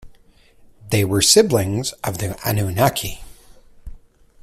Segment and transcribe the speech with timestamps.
[0.89, 3.21] They were siblings of the Anunnaki.